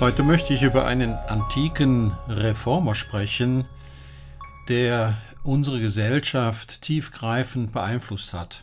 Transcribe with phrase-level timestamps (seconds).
[0.00, 3.64] Heute möchte ich über einen antiken Reformer sprechen,
[4.68, 8.62] der unsere Gesellschaft tiefgreifend beeinflusst hat.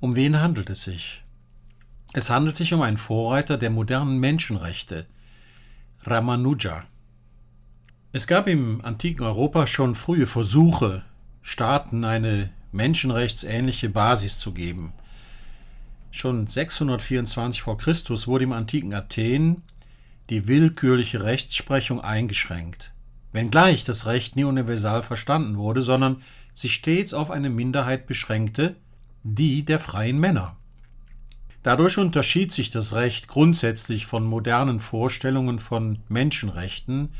[0.00, 1.22] Um wen handelt es sich?
[2.14, 5.04] Es handelt sich um einen Vorreiter der modernen Menschenrechte,
[6.04, 6.84] Ramanuja.
[8.12, 11.02] Es gab im antiken Europa schon frühe Versuche,
[11.42, 14.94] Staaten eine menschenrechtsähnliche Basis zu geben.
[16.10, 17.76] Schon 624 v.
[17.76, 17.94] Chr.
[18.26, 19.62] wurde im antiken Athen
[20.32, 22.90] die willkürliche Rechtsprechung eingeschränkt,
[23.32, 26.22] wenngleich das Recht nie universal verstanden wurde, sondern
[26.54, 28.76] sich stets auf eine Minderheit beschränkte,
[29.24, 30.56] die der freien Männer.
[31.62, 37.10] Dadurch unterschied sich das Recht grundsätzlich von modernen Vorstellungen von Menschenrechten,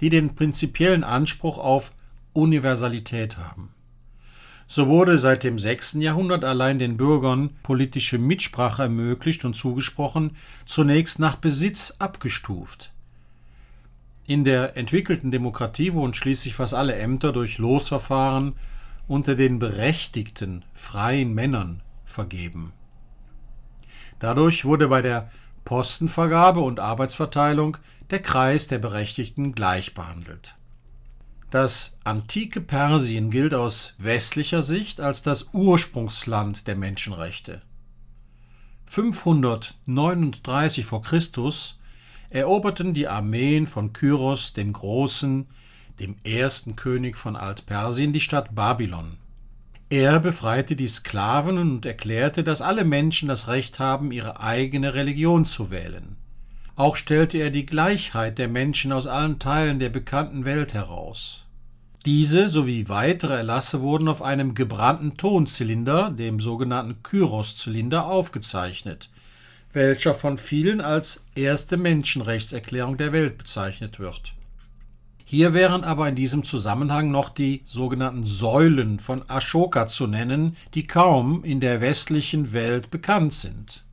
[0.00, 1.92] die den prinzipiellen Anspruch auf
[2.32, 3.74] Universalität haben.
[4.66, 5.94] So wurde seit dem 6.
[5.94, 12.92] Jahrhundert allein den Bürgern politische Mitsprache ermöglicht und zugesprochen, zunächst nach Besitz abgestuft.
[14.26, 18.54] In der entwickelten Demokratie wurden schließlich fast alle Ämter durch Losverfahren
[19.08, 22.72] unter den berechtigten, freien Männern vergeben.
[24.20, 25.30] Dadurch wurde bei der
[25.64, 27.76] Postenvergabe und Arbeitsverteilung
[28.10, 30.54] der Kreis der Berechtigten gleich behandelt.
[31.52, 37.60] Das antike Persien gilt aus westlicher Sicht als das Ursprungsland der Menschenrechte.
[38.86, 41.00] 539 v.
[41.00, 41.20] Chr.
[42.30, 45.46] eroberten die Armeen von Kyros dem Großen,
[46.00, 49.18] dem ersten König von Altpersien, die Stadt Babylon.
[49.90, 55.44] Er befreite die Sklaven und erklärte, dass alle Menschen das Recht haben, ihre eigene Religion
[55.44, 56.16] zu wählen.
[56.74, 61.44] Auch stellte er die Gleichheit der Menschen aus allen Teilen der bekannten Welt heraus.
[62.04, 69.08] Diese sowie weitere Erlasse wurden auf einem gebrannten Tonzylinder, dem sogenannten Kyros-Zylinder, aufgezeichnet,
[69.72, 74.34] welcher von vielen als erste Menschenrechtserklärung der Welt bezeichnet wird.
[75.24, 80.86] Hier wären aber in diesem Zusammenhang noch die sogenannten Säulen von Ashoka zu nennen, die
[80.86, 83.84] kaum in der westlichen Welt bekannt sind.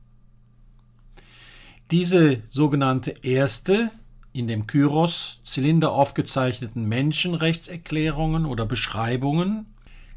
[1.90, 3.90] Diese sogenannte erste,
[4.32, 9.66] in dem Kyros-Zylinder aufgezeichneten Menschenrechtserklärungen oder Beschreibungen,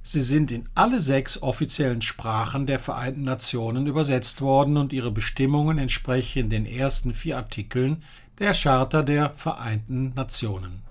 [0.03, 5.79] sie sind in alle sechs offiziellen Sprachen der Vereinten Nationen übersetzt worden und ihre Bestimmungen
[5.79, 8.03] entsprechen den ersten vier Artikeln
[8.37, 10.83] der Charta der Vereinten Nationen.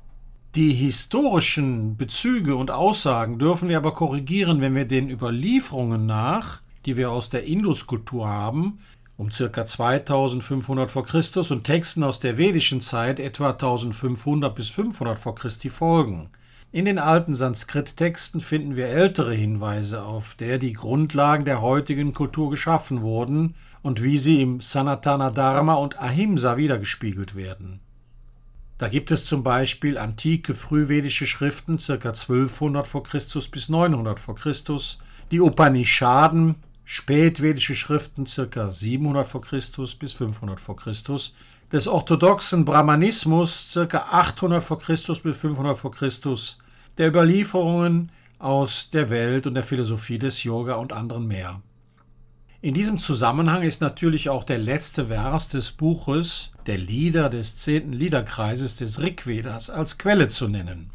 [0.56, 6.96] Die historischen Bezüge und Aussagen dürfen wir aber korrigieren, wenn wir den Überlieferungen nach, die
[6.96, 8.80] wir aus der Induskultur haben,
[9.22, 9.64] um ca.
[9.64, 11.02] 2500 v.
[11.02, 11.52] Chr.
[11.52, 15.32] und Texten aus der vedischen Zeit etwa 1500 bis 500 v.
[15.32, 15.70] Chr.
[15.70, 16.30] folgen.
[16.72, 22.50] In den alten Sanskrit-Texten finden wir ältere Hinweise, auf der die Grundlagen der heutigen Kultur
[22.50, 27.78] geschaffen wurden und wie sie im Sanatana Dharma und Ahimsa wiedergespiegelt werden.
[28.78, 31.92] Da gibt es zum Beispiel antike frühvedische Schriften ca.
[31.92, 33.02] 1200 v.
[33.02, 33.20] Chr.
[33.52, 34.34] bis 900 v.
[34.34, 34.52] Chr.,
[35.30, 38.70] die Upanishaden, spätvedische Schriften ca.
[38.70, 39.40] 700 v.
[39.40, 39.58] Chr.
[39.98, 40.74] bis 500 v.
[40.74, 40.92] Chr.,
[41.72, 44.06] des orthodoxen Brahmanismus ca.
[44.10, 44.76] 800 v.
[44.76, 44.94] Chr.
[45.22, 45.90] bis 500 v.
[45.90, 46.10] Chr.,
[46.98, 51.62] der Überlieferungen aus der Welt und der Philosophie des Yoga und anderen mehr.
[52.60, 57.92] In diesem Zusammenhang ist natürlich auch der letzte Vers des Buches der Lieder des zehnten
[57.92, 60.90] Liederkreises des Rigvedas als Quelle zu nennen.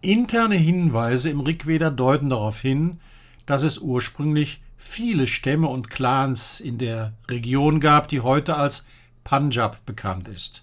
[0.00, 2.98] Interne Hinweise im Rigveda deuten darauf hin,
[3.46, 8.86] dass es ursprünglich viele Stämme und Clans in der Region gab, die heute als
[9.24, 10.62] Punjab bekannt ist.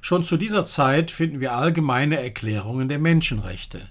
[0.00, 3.88] Schon zu dieser Zeit finden wir allgemeine Erklärungen der Menschenrechte.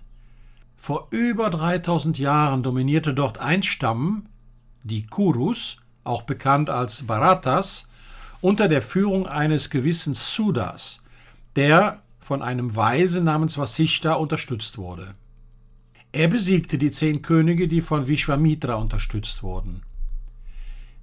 [0.77, 4.27] Vor über 3000 Jahren dominierte dort ein Stamm,
[4.83, 7.89] die Kurus, auch bekannt als Bharatas,
[8.41, 11.01] unter der Führung eines gewissen Sudas,
[11.55, 15.15] der von einem Weise namens Vasishta unterstützt wurde.
[16.15, 19.81] Er besiegte die zehn Könige, die von Vishwamitra unterstützt wurden.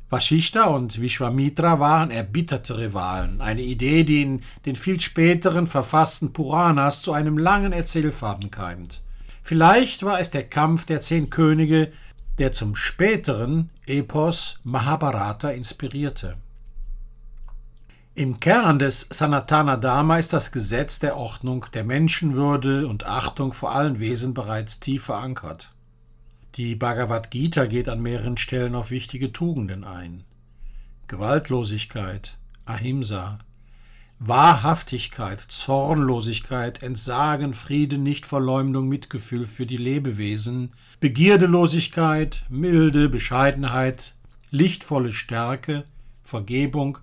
[0.08, 7.02] Vashishta und Vishwamitra waren erbitterte Rivalen, eine Idee, die in den viel späteren verfassten Puranas
[7.02, 9.02] zu einem langen Erzählfaden keimt.
[9.42, 11.90] Vielleicht war es der Kampf der zehn Könige,
[12.38, 16.36] der zum späteren Epos Mahabharata inspirierte.
[18.20, 23.74] Im Kern des Sanatana Dharma ist das Gesetz der Ordnung, der Menschenwürde und Achtung vor
[23.74, 25.70] allen Wesen bereits tief verankert.
[26.56, 30.24] Die Bhagavad Gita geht an mehreren Stellen auf wichtige Tugenden ein.
[31.06, 32.36] Gewaltlosigkeit,
[32.66, 33.38] Ahimsa,
[34.18, 44.12] Wahrhaftigkeit, Zornlosigkeit, Entsagen, Frieden, Nichtverleumdung, Mitgefühl für die Lebewesen, Begierdelosigkeit, Milde, Bescheidenheit,
[44.50, 45.84] lichtvolle Stärke,
[46.22, 46.98] Vergebung,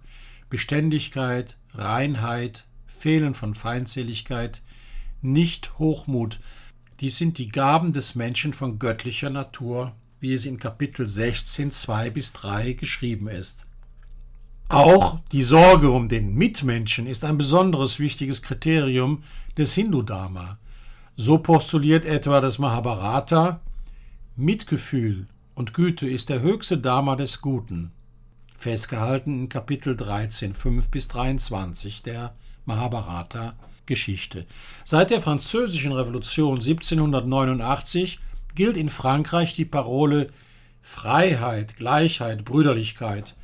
[0.50, 4.62] Beständigkeit, Reinheit, Fehlen von Feindseligkeit,
[5.22, 6.40] nicht Hochmut,
[7.00, 12.10] dies sind die Gaben des Menschen von göttlicher Natur, wie es in Kapitel 16, 2
[12.10, 13.66] bis 3 geschrieben ist.
[14.70, 19.24] Auch die Sorge um den Mitmenschen ist ein besonderes wichtiges Kriterium
[19.58, 20.58] des Hindu-Dharma.
[21.16, 23.62] So postuliert etwa das Mahabharata,
[24.36, 27.92] Mitgefühl und Güte ist der höchste Dharma des Guten,
[28.58, 33.56] festgehalten in Kapitel 13, 5 bis 23 der Mahabharata
[33.86, 34.46] Geschichte.
[34.84, 38.20] Seit der Französischen Revolution 1789
[38.56, 40.32] gilt in Frankreich die Parole
[40.82, 43.36] Freiheit, Gleichheit, Brüderlichkeit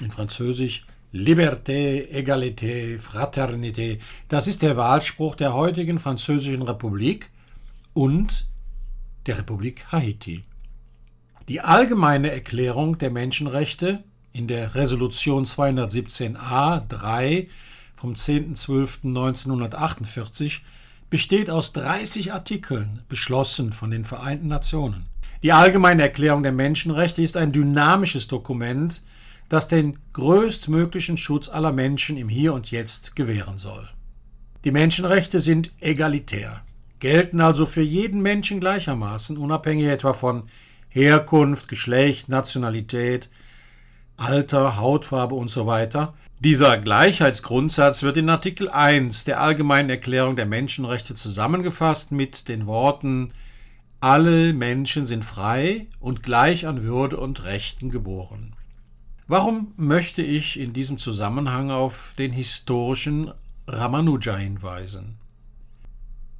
[0.00, 3.98] in Französisch Liberté, Égalité, Fraternité.
[4.28, 7.30] Das ist der Wahlspruch der heutigen Französischen Republik
[7.92, 8.46] und
[9.26, 10.44] der Republik Haiti.
[11.48, 17.48] Die allgemeine Erklärung der Menschenrechte in der Resolution 217a 3
[17.94, 20.60] vom 10.12.1948
[21.10, 25.06] besteht aus 30 Artikeln, beschlossen von den Vereinten Nationen.
[25.42, 29.02] Die Allgemeine Erklärung der Menschenrechte ist ein dynamisches Dokument,
[29.48, 33.88] das den größtmöglichen Schutz aller Menschen im Hier und Jetzt gewähren soll.
[34.64, 36.62] Die Menschenrechte sind egalitär,
[37.00, 40.44] gelten also für jeden Menschen gleichermaßen, unabhängig etwa von
[40.88, 43.28] Herkunft, Geschlecht, Nationalität,
[44.16, 45.88] Alter, Hautfarbe usw.
[45.90, 46.08] So
[46.40, 53.30] Dieser Gleichheitsgrundsatz wird in Artikel 1 der Allgemeinen Erklärung der Menschenrechte zusammengefasst mit den Worten
[54.00, 58.54] Alle Menschen sind frei und gleich an Würde und Rechten geboren.
[59.28, 63.32] Warum möchte ich in diesem Zusammenhang auf den historischen
[63.66, 65.18] Ramanuja hinweisen?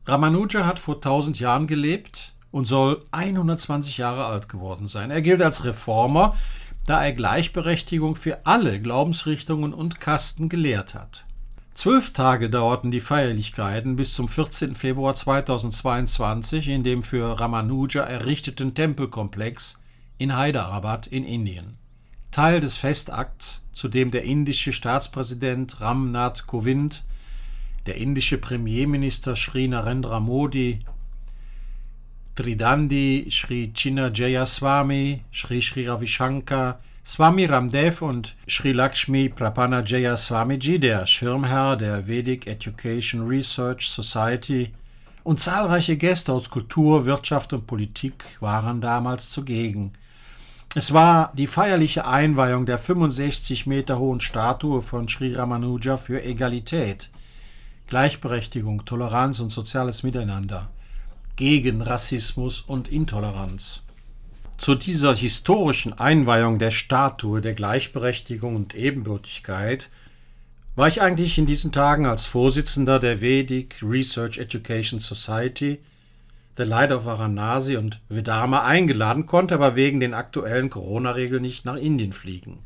[0.04, 5.10] Ramanuja hat vor 1000 Jahren gelebt und soll 120 Jahre alt geworden sein.
[5.10, 6.36] Er gilt als Reformer,
[6.86, 11.24] da er Gleichberechtigung für alle Glaubensrichtungen und Kasten gelehrt hat.
[11.74, 14.74] Zwölf Tage dauerten die Feierlichkeiten bis zum 14.
[14.74, 19.80] Februar 2022 in dem für Ramanuja errichteten Tempelkomplex
[20.18, 21.78] in Hyderabad in Indien.
[22.30, 27.04] Teil des Festakts, zu dem der indische Staatspräsident Ramnath Kovind,
[27.86, 30.80] der indische Premierminister Sri Narendra Modi,
[32.34, 40.78] Tridandi, Sri Chinnajaya Swami, Sri Sri Ravi Shankar, Swami Ramdev und Sri Lakshmi Prapanajaya Swamiji,
[40.78, 44.72] der Schirmherr der Vedic Education Research Society,
[45.24, 49.92] und zahlreiche Gäste aus Kultur, Wirtschaft und Politik waren damals zugegen.
[50.74, 57.10] Es war die feierliche Einweihung der 65 Meter hohen Statue von Sri Ramanuja für Egalität,
[57.88, 60.70] Gleichberechtigung, Toleranz und soziales Miteinander
[61.36, 63.82] gegen Rassismus und Intoleranz.
[64.58, 69.90] Zu dieser historischen Einweihung der Statue der Gleichberechtigung und Ebenbürtigkeit
[70.76, 75.80] war ich eigentlich in diesen Tagen als Vorsitzender der Vedic Research Education Society,
[76.58, 82.12] der Leiter Varanasi und Vedama eingeladen, konnte aber wegen den aktuellen Corona-Regeln nicht nach Indien
[82.12, 82.60] fliegen.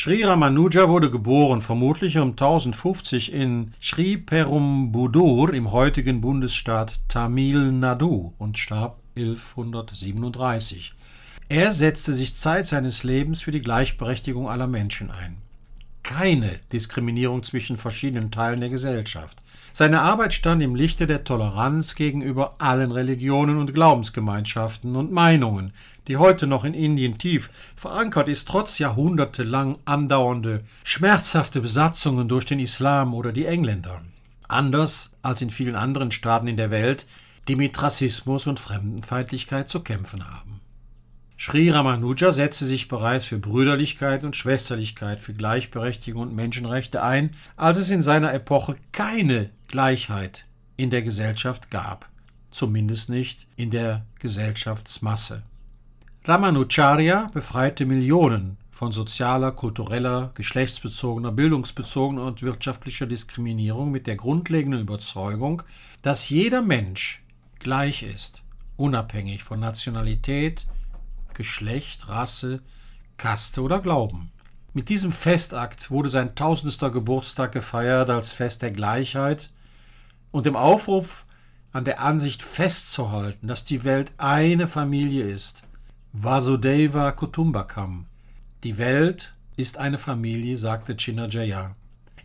[0.00, 8.32] Sri Ramanuja wurde geboren, vermutlich um 1050 in Sri Perumbudur im heutigen Bundesstaat Tamil Nadu
[8.38, 10.94] und starb 1137.
[11.48, 15.38] Er setzte sich Zeit seines Lebens für die Gleichberechtigung aller Menschen ein
[16.08, 19.44] keine Diskriminierung zwischen verschiedenen Teilen der Gesellschaft.
[19.78, 25.72] Seine Arbeit stand im Lichte der Toleranz gegenüber allen Religionen und Glaubensgemeinschaften und Meinungen,
[26.08, 32.58] die heute noch in Indien tief verankert ist, trotz jahrhundertelang andauernde, schmerzhafte Besatzungen durch den
[32.58, 34.02] Islam oder die Engländer.
[34.48, 37.06] Anders als in vielen anderen Staaten in der Welt,
[37.46, 40.57] die mit Rassismus und Fremdenfeindlichkeit zu kämpfen haben.
[41.40, 47.78] Sri Ramanuja setzte sich bereits für Brüderlichkeit und Schwesterlichkeit, für Gleichberechtigung und Menschenrechte ein, als
[47.78, 52.08] es in seiner Epoche keine Gleichheit in der Gesellschaft gab,
[52.50, 55.44] zumindest nicht in der Gesellschaftsmasse.
[56.24, 65.62] Ramanujarya befreite Millionen von sozialer, kultureller, geschlechtsbezogener, bildungsbezogener und wirtschaftlicher Diskriminierung mit der grundlegenden Überzeugung,
[66.02, 67.22] dass jeder Mensch
[67.60, 68.42] gleich ist,
[68.76, 70.66] unabhängig von Nationalität,
[71.38, 72.60] Geschlecht, Rasse,
[73.16, 74.32] Kaste oder Glauben.
[74.74, 79.50] Mit diesem Festakt wurde sein tausendster Geburtstag gefeiert als Fest der Gleichheit
[80.32, 81.26] und dem Aufruf
[81.70, 85.62] an der Ansicht festzuhalten, dass die Welt eine Familie ist.
[86.12, 88.06] Vasudeva Kutumbakam.
[88.64, 91.76] Die Welt ist eine Familie, sagte Chinnajaya.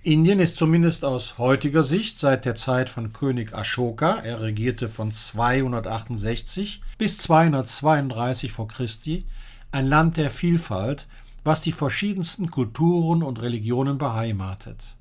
[0.05, 5.13] Indien ist zumindest aus heutiger Sicht seit der Zeit von König Ashoka, er regierte von
[5.13, 9.23] 268 bis 232 vor Christi,
[9.71, 11.07] ein Land der Vielfalt,
[11.45, 14.97] was die verschiedensten Kulturen und Religionen beheimatet.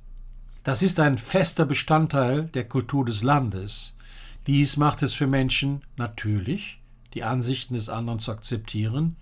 [0.62, 3.97] Das ist ein fester Bestandteil der Kultur des Landes.
[4.47, 6.78] Dies macht es für Menschen natürlich,
[7.14, 9.16] die Ansichten des anderen zu akzeptieren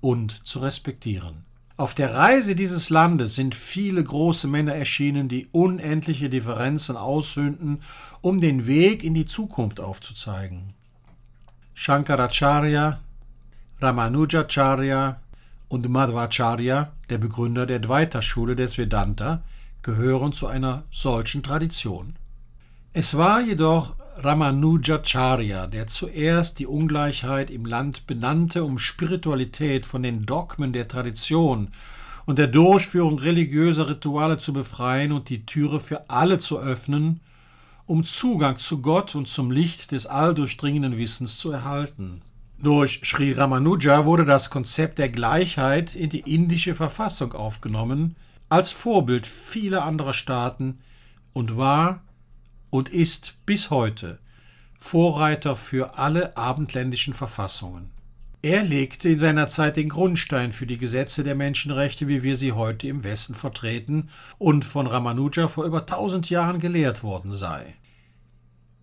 [0.00, 1.45] und zu respektieren.
[1.78, 7.82] Auf der Reise dieses Landes sind viele große Männer erschienen, die unendliche Differenzen aushöhnten,
[8.22, 10.72] um den Weg in die Zukunft aufzuzeigen.
[11.74, 13.00] Shankaracharya,
[13.82, 15.20] Ramanujacharya
[15.68, 19.42] und Madhvacharya, der Begründer der Dvaita-Schule des Vedanta,
[19.82, 22.16] gehören zu einer solchen Tradition.
[22.94, 30.24] Es war jedoch Ramanujacharya, der zuerst die Ungleichheit im Land benannte, um Spiritualität von den
[30.24, 31.68] Dogmen der Tradition
[32.24, 37.20] und der Durchführung religiöser Rituale zu befreien und die Türe für alle zu öffnen,
[37.86, 42.22] um Zugang zu Gott und zum Licht des alldurchdringenden Wissens zu erhalten.
[42.58, 48.16] Durch Sri Ramanuja wurde das Konzept der Gleichheit in die indische Verfassung aufgenommen,
[48.48, 50.78] als Vorbild vieler anderer Staaten
[51.34, 52.00] und war
[52.70, 54.18] und ist bis heute
[54.78, 57.90] Vorreiter für alle abendländischen Verfassungen.
[58.42, 62.52] Er legte in seiner Zeit den Grundstein für die Gesetze der Menschenrechte, wie wir sie
[62.52, 67.74] heute im Westen vertreten und von Ramanuja vor über tausend Jahren gelehrt worden sei.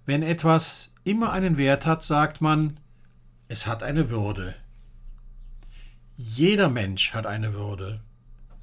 [0.06, 2.78] Wenn etwas immer einen Wert hat, sagt man,
[3.48, 4.56] es hat eine Würde.
[6.18, 8.02] Jeder Mensch hat eine Würde.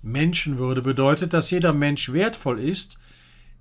[0.02, 2.98] Menschenwürde bedeutet, dass jeder Mensch wertvoll ist,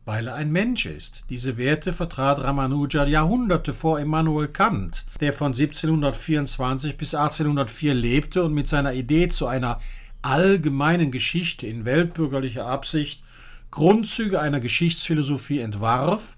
[0.09, 1.25] weil er ein Mensch ist.
[1.29, 8.55] Diese Werte vertrat Ramanuja Jahrhunderte vor Immanuel Kant, der von 1724 bis 1804 lebte und
[8.55, 9.79] mit seiner Idee zu einer
[10.23, 13.21] allgemeinen Geschichte in weltbürgerlicher Absicht
[13.69, 16.37] Grundzüge einer Geschichtsphilosophie entwarf,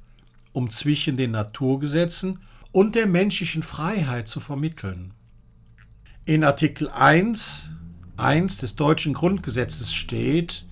[0.52, 2.40] um zwischen den Naturgesetzen
[2.74, 5.14] und der menschlichen Freiheit zu vermitteln.
[6.26, 7.70] In Artikel 1,
[8.18, 10.66] 1 des deutschen Grundgesetzes steht,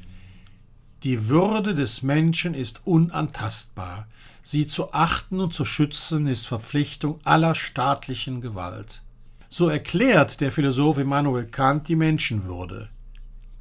[1.04, 4.08] die Würde des Menschen ist unantastbar.
[4.44, 9.02] Sie zu achten und zu schützen ist Verpflichtung aller staatlichen Gewalt.
[9.50, 12.90] So erklärt der Philosoph Immanuel Kant die Menschenwürde.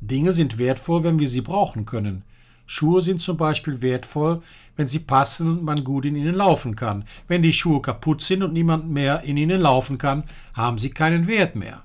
[0.00, 2.24] Dinge sind wertvoll, wenn wir sie brauchen können.
[2.66, 4.42] Schuhe sind zum Beispiel wertvoll,
[4.76, 7.04] wenn sie passen und man gut in ihnen laufen kann.
[7.26, 11.26] Wenn die Schuhe kaputt sind und niemand mehr in ihnen laufen kann, haben sie keinen
[11.26, 11.82] Wert mehr.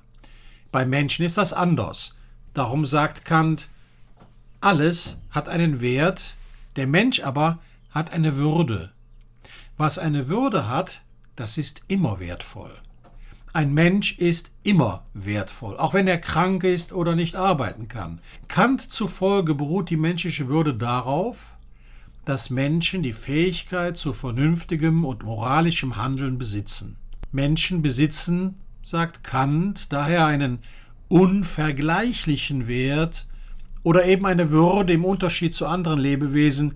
[0.72, 2.16] Bei Menschen ist das anders.
[2.52, 3.68] Darum sagt Kant,
[4.64, 6.36] alles hat einen Wert,
[6.76, 7.58] der Mensch aber
[7.90, 8.90] hat eine Würde.
[9.76, 11.02] Was eine Würde hat,
[11.36, 12.72] das ist immer wertvoll.
[13.52, 18.20] Ein Mensch ist immer wertvoll, auch wenn er krank ist oder nicht arbeiten kann.
[18.48, 21.56] Kant zufolge beruht die menschliche Würde darauf,
[22.24, 26.96] dass Menschen die Fähigkeit zu vernünftigem und moralischem Handeln besitzen.
[27.32, 30.60] Menschen besitzen, sagt Kant, daher einen
[31.08, 33.26] unvergleichlichen Wert
[33.84, 36.74] oder eben eine Würde im Unterschied zu anderen Lebewesen,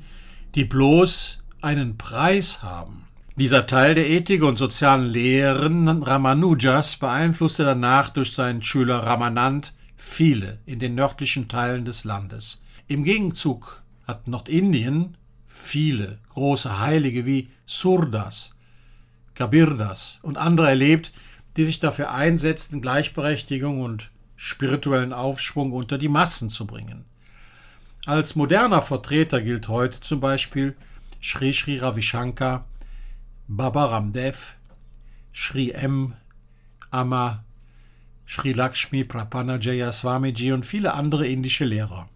[0.55, 3.09] die bloß einen Preis haben.
[3.35, 10.59] Dieser Teil der Ethik und sozialen Lehren Ramanujas beeinflusste danach durch seinen Schüler Ramanand viele
[10.67, 12.63] in den nördlichen Teilen des Landes.
[12.87, 18.57] Im Gegenzug hat Nordindien viele große Heilige wie Surdas,
[19.35, 21.13] Kabirdas und andere erlebt,
[21.57, 27.05] die sich dafür einsetzten, Gleichberechtigung und spirituellen Aufschwung unter die Massen zu bringen.
[28.07, 30.77] Als moderner Vertreter gilt heute zum Beispiel
[31.21, 32.65] Sri Sri Ravi Shankar,
[33.49, 34.55] Baba Ramdev,
[35.35, 36.15] Sri M.
[36.91, 37.45] Amma,
[38.27, 42.09] Sri Lakshmi Prapanajaya Swamiji und viele andere indische Lehrer.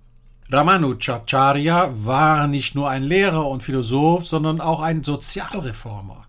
[0.48, 6.26] Ramanujacharya war nicht nur ein Lehrer und Philosoph, sondern auch ein Sozialreformer.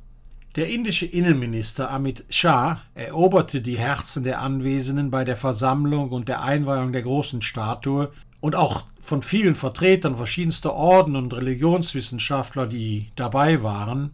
[0.55, 6.43] Der indische Innenminister Amit Shah eroberte die Herzen der Anwesenden bei der Versammlung und der
[6.43, 13.63] Einweihung der großen Statue und auch von vielen Vertretern verschiedenster Orden und Religionswissenschaftler, die dabei
[13.63, 14.11] waren,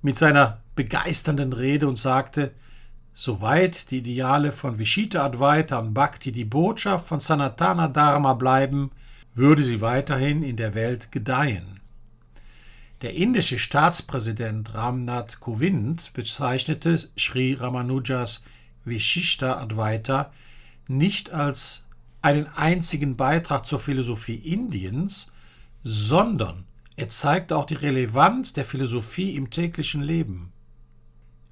[0.00, 2.54] mit seiner begeisternden Rede und sagte,
[3.12, 8.92] soweit die Ideale von Vishita Advaita und Bhakti die Botschaft von Sanatana Dharma bleiben,
[9.34, 11.80] würde sie weiterhin in der Welt gedeihen.
[13.02, 18.42] Der indische Staatspräsident Ramnath Kovind bezeichnete Sri Ramanujas
[18.86, 20.32] Vishishta Advaita
[20.88, 21.84] nicht als
[22.22, 25.30] einen einzigen Beitrag zur Philosophie Indiens,
[25.84, 26.64] sondern
[26.96, 30.52] er zeigte auch die Relevanz der Philosophie im täglichen Leben.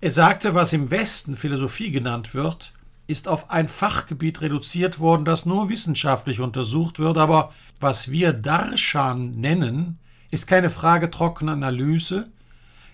[0.00, 2.72] Er sagte, was im Westen Philosophie genannt wird,
[3.06, 9.32] ist auf ein Fachgebiet reduziert worden, das nur wissenschaftlich untersucht wird, aber was wir Darshan
[9.32, 9.98] nennen,
[10.34, 12.30] ist keine Frage trockener Analyse,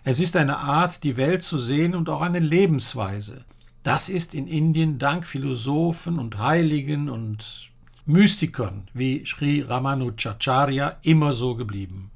[0.04, 3.44] es ist eine Art, die Welt zu sehen und auch eine Lebensweise.
[3.82, 7.70] Das ist in Indien dank Philosophen und Heiligen und
[8.06, 12.10] Mystikern wie Sri Ramanujacharya immer so geblieben.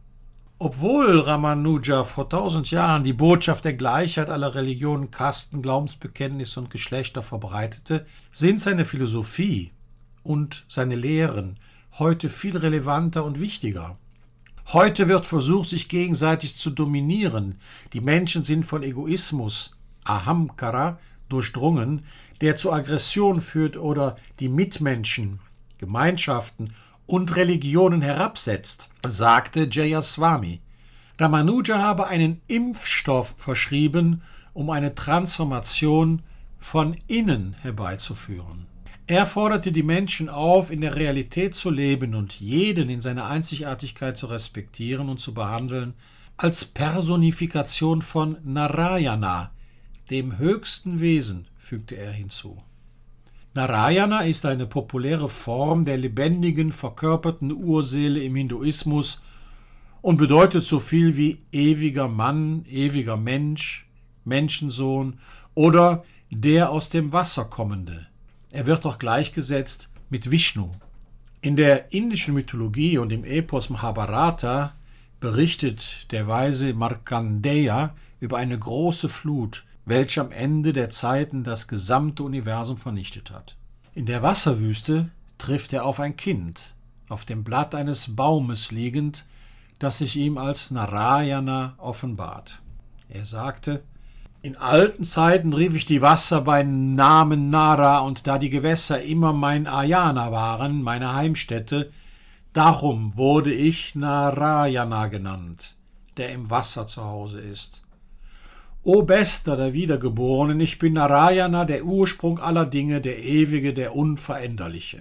[0.58, 7.22] Obwohl Ramanuja vor tausend Jahren die Botschaft der Gleichheit aller Religionen, Kasten, Glaubensbekenntnisse und Geschlechter
[7.22, 9.72] verbreitete, sind seine Philosophie
[10.22, 11.58] und seine Lehren
[11.98, 13.98] heute viel relevanter und wichtiger.
[14.72, 17.60] Heute wird versucht, sich gegenseitig zu dominieren.
[17.92, 22.04] Die Menschen sind von Egoismus, Ahamkara, durchdrungen,
[22.40, 25.40] der zu Aggression führt oder die Mitmenschen,
[25.78, 26.72] Gemeinschaften
[27.06, 30.60] und Religionen herabsetzt, sagte Jayaswami.
[31.18, 36.22] Ramanuja habe einen Impfstoff verschrieben, um eine Transformation
[36.58, 38.66] von innen herbeizuführen.
[39.06, 44.16] Er forderte die Menschen auf, in der Realität zu leben und jeden in seiner Einzigartigkeit
[44.16, 45.92] zu respektieren und zu behandeln,
[46.38, 49.50] als Personifikation von Narayana,
[50.10, 52.62] dem höchsten Wesen, fügte er hinzu.
[53.52, 59.20] Narayana ist eine populäre Form der lebendigen, verkörperten Urseele im Hinduismus
[60.00, 63.86] und bedeutet so viel wie ewiger Mann, ewiger Mensch,
[64.24, 65.18] Menschensohn
[65.52, 68.06] oder der aus dem Wasser kommende.
[68.54, 70.70] Er wird auch gleichgesetzt mit Vishnu.
[71.40, 74.74] In der indischen Mythologie und im Epos Mahabharata
[75.18, 82.22] berichtet der weise Markandeya über eine große Flut, welche am Ende der Zeiten das gesamte
[82.22, 83.56] Universum vernichtet hat.
[83.92, 86.60] In der Wasserwüste trifft er auf ein Kind,
[87.08, 89.24] auf dem Blatt eines Baumes liegend,
[89.80, 92.62] das sich ihm als Narayana offenbart.
[93.08, 93.82] Er sagte,
[94.44, 99.32] in alten Zeiten rief ich die Wasser beim Namen Nara, und da die Gewässer immer
[99.32, 101.90] mein Ayana waren, meine Heimstätte,
[102.52, 105.76] darum wurde ich Narayana genannt,
[106.18, 107.84] der im Wasser zu Hause ist.
[108.82, 114.98] O Bester der Wiedergeborenen, ich bin Narayana, der Ursprung aller Dinge, der Ewige, der Unveränderliche.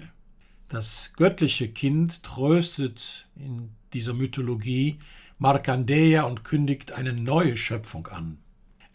[0.69, 4.95] Das göttliche Kind tröstet in dieser Mythologie
[5.37, 8.37] Markandeya und kündigt eine neue Schöpfung an.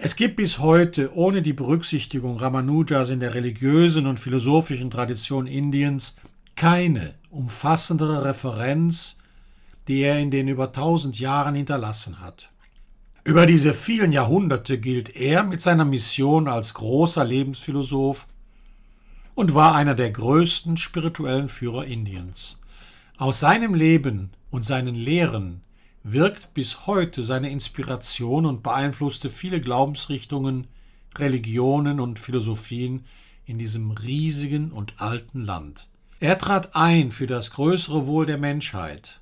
[0.00, 6.14] Es gibt bis heute ohne die Berücksichtigung Ramanujas in der religiösen und philosophischen Tradition Indiens
[6.54, 9.18] keine umfassendere Referenz,
[9.88, 12.50] die er in den über tausend Jahren hinterlassen hat.
[13.24, 18.28] Über diese vielen Jahrhunderte gilt er mit seiner Mission als großer Lebensphilosoph
[19.34, 22.60] und war einer der größten spirituellen Führer Indiens.
[23.16, 25.62] Aus seinem Leben und seinen Lehren
[26.02, 30.66] wirkt bis heute seine Inspiration und beeinflusste viele Glaubensrichtungen,
[31.16, 33.04] Religionen und Philosophien
[33.44, 35.88] in diesem riesigen und alten Land.
[36.20, 39.20] Er trat ein für das größere Wohl der Menschheit.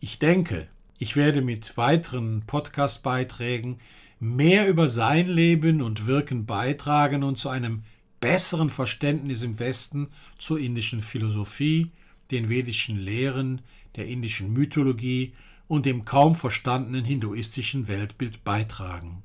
[0.00, 3.78] Ich denke, ich werde mit weiteren Podcast-Beiträgen
[4.20, 7.82] mehr über sein Leben und Wirken beitragen und zu einem
[8.20, 11.90] besseren Verständnis im Westen zur indischen Philosophie,
[12.30, 13.62] den vedischen Lehren,
[13.96, 15.34] der indischen Mythologie
[15.68, 19.22] und dem kaum verstandenen hinduistischen Weltbild beitragen.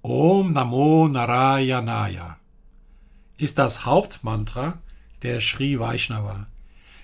[0.00, 2.38] Om Namo Narayanaya
[3.36, 4.78] ist das Hauptmantra
[5.22, 6.46] der Sri Vaishnava.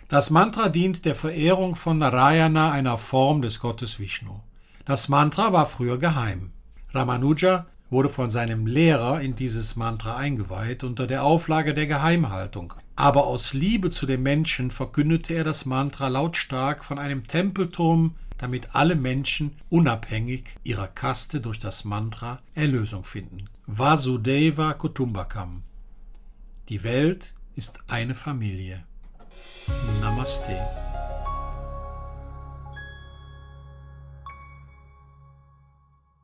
[0.08, 4.40] Das Mantra dient der Verehrung von Narayana, einer Form des Gottes Vishnu.
[4.84, 6.52] Das Mantra war früher geheim.
[6.94, 12.72] Ramanuja wurde von seinem Lehrer in dieses Mantra eingeweiht unter der Auflage der Geheimhaltung.
[12.98, 18.74] Aber aus Liebe zu den Menschen verkündete er das Mantra lautstark von einem Tempelturm, damit
[18.74, 23.44] alle Menschen unabhängig ihrer Kaste durch das Mantra Erlösung finden.
[23.68, 25.62] Vasudeva Kutumbakam.
[26.70, 28.82] Die Welt ist eine Familie.
[30.00, 30.58] Namaste.